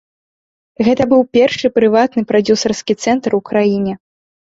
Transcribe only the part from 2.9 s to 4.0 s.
цэнтр у краіне.